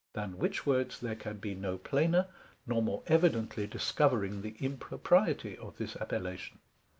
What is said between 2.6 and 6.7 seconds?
nor more evidently discovering the impropriety of this appellation.